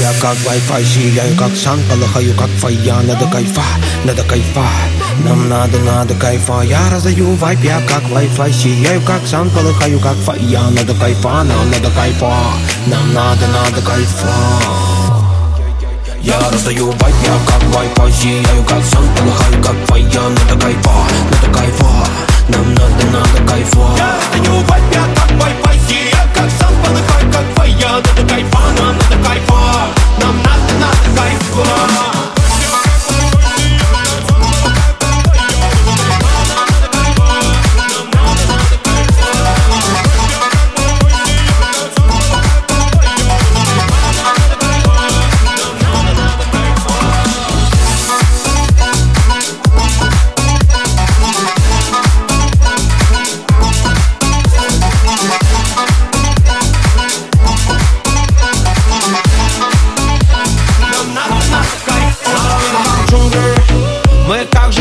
я 0.00 0.12
как 0.20 0.36
Wi-Fi 0.38 0.84
Сияю 0.84 1.36
как 1.36 1.54
сан, 1.56 1.80
полыхаю 1.88 2.34
как 2.34 2.50
фая. 2.60 3.02
Надо 3.02 3.26
кайфа, 3.26 3.62
надо 4.04 4.22
кайфа. 4.24 4.66
Нам 5.24 5.48
надо, 5.48 5.78
надо 5.78 6.14
кайфа. 6.14 6.62
Я 6.62 6.90
раздаю 6.90 7.34
вайп, 7.36 7.60
я 7.62 7.80
как 7.88 8.02
Wi-Fi 8.04 8.52
Сияю 8.52 9.00
как 9.02 9.26
сан, 9.26 9.50
полыхаю 9.50 9.98
как 10.00 10.16
фая. 10.16 10.70
Надо 10.70 10.94
кайфа, 10.94 11.44
нам 11.44 11.70
надо 11.70 11.90
кайфа. 11.90 12.32
Нам 12.86 13.14
надо, 13.14 13.46
надо 13.48 13.80
кайфа. 13.82 14.34
Я 16.20 16.38
раздаю 16.50 16.86
вайп, 16.86 17.16
я 17.24 17.38
как 17.46 17.62
Wi-Fi 17.74 18.12
Сияю 18.12 18.64
как 18.64 18.84
сан, 18.84 19.04
полыхаю 19.16 19.62
как 19.62 19.87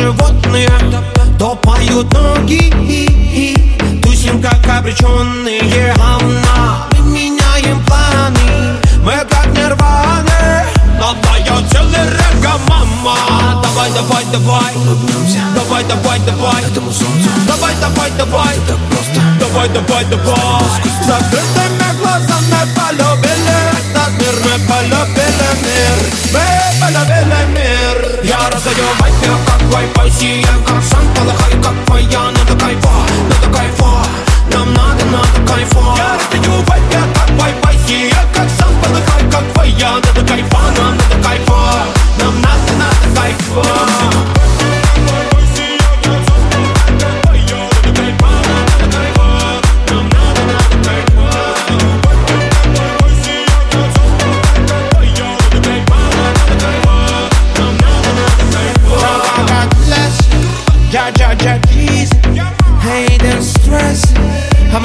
животные 0.08 0.70
Топают 1.38 2.12
ноги. 2.14 2.72
Тусим 4.02 4.42
как 4.42 4.66
обреченные 4.68 5.94
говна 5.96 6.88
Мы 6.92 7.12
меняем 7.12 7.84
планы. 7.86 8.80
Мы 9.04 9.14
как 9.30 9.48
нирваны. 9.48 10.66
Я 11.46 11.62
целый 11.72 12.10
рэга, 12.10 12.58
мама 12.68 13.62
Давай, 13.62 13.92
давай, 13.92 14.26
давай. 14.32 14.76
Улыбнемся 14.76 15.40
Давай, 15.56 15.84
давай, 15.84 16.20
давай. 16.20 16.64
Этому 16.64 16.92
солнцу. 16.92 17.30
Давай, 17.46 17.76
давай, 17.80 18.12
давай. 18.18 18.56
Так 18.68 18.78
просто. 18.90 19.22
Давай, 19.40 19.70
давай, 19.70 20.06
давай. 20.06 20.64
Закрытыми 21.06 21.97
как 30.08 30.08
Wi-Fi 30.08 30.12
Сияю 30.12 30.67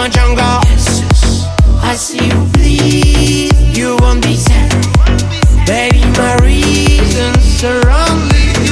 a 0.05 0.09
jungle 0.09 0.45
I 1.85 1.95
see 1.95 2.27
you 2.27 2.47
bleed. 2.55 3.77
You 3.77 3.97
won't 4.01 4.23
be 4.23 4.35
sad. 4.37 4.73
Baby, 5.67 6.01
my 6.19 6.37
reasons 6.43 7.63
are 7.63 7.89
only 7.91 8.47
you 8.67 8.72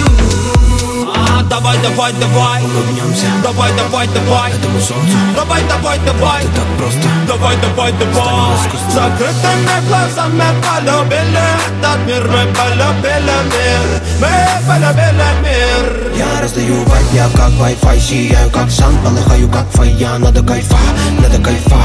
Давай, 1.61 1.77
давай, 1.83 2.13
давай. 2.15 2.63
Улыбнемся 2.63 3.27
Давай, 3.43 3.71
давай, 3.77 4.09
давай. 4.09 4.51
Этому 4.51 4.81
солнцу. 4.81 5.15
Давай, 5.37 5.63
давай, 5.69 5.99
давай. 6.07 6.43
Так 6.43 6.67
просто. 6.79 7.07
Давай, 7.29 7.55
давай, 7.59 7.93
давай. 7.93 8.57
Закрытыми 8.89 9.87
глазами 9.87 10.43
полюбили 10.65 11.39
этот 11.83 12.07
мир. 12.07 12.25
Мы 12.29 12.47
полюбили 12.57 13.37
мир. 13.53 14.03
Мы 14.21 14.31
полюбили 14.67 15.29
мир. 15.43 16.13
Я 16.17 16.41
раздаю 16.41 16.83
вайп, 16.85 17.07
я 17.13 17.29
как 17.29 17.51
Wi-Fi 17.51 18.01
Сияю 18.01 18.51
как 18.51 18.71
сан, 18.71 18.97
полыхаю 19.05 19.47
как 19.51 19.71
фая. 19.71 20.19
Надо 20.19 20.43
кайфа, 20.43 20.79
надо 21.21 21.45
кайфа. 21.45 21.83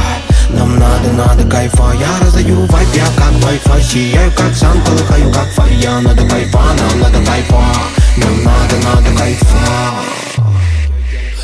Нам 0.51 0.79
надо, 0.79 1.11
надо 1.11 1.43
кайфа. 1.49 1.91
Я 1.99 2.25
раздаю 2.25 2.65
вайп, 2.67 2.87
я 2.95 3.07
как 3.17 3.33
Wi-Fi 3.43 3.81
Сияю 3.83 4.31
как 4.37 4.55
сан, 4.55 4.79
полыхаю 4.85 5.29
как 5.33 5.49
фая. 5.51 5.99
Надо 5.99 6.25
кайфа, 6.25 6.59
нам 6.59 7.01
надо 7.01 7.25
кайфа 7.25 8.04
нам 8.17 8.43
надо, 8.43 8.75
надо 8.77 9.09
кайфовать 9.17 9.93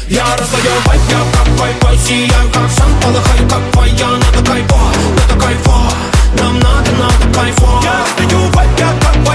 Я 0.07 0.23
разлаю 0.37 0.63
я 1.09 1.19
как 1.33 1.47
вай-вай 1.59 1.97
Сияю 1.97 2.49
как 2.51 2.71
сам, 2.71 2.89
полыхаю 3.01 3.49
как 3.49 3.61
я 3.97 4.07
Надо 4.07 4.49
кайфовать, 4.49 4.97
надо 5.17 5.45
кайфовать 5.45 5.95
Нам 6.39 6.59
надо, 6.59 6.91
надо 6.91 7.39
кайфовать 7.39 7.83
Я 7.83 8.05
раздаю 8.05 8.51
я 8.79 8.93
как 9.01 9.27
вай 9.27 9.30